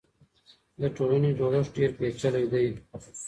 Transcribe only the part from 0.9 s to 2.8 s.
ټولنې جوړښت ډېر پېچلی دی.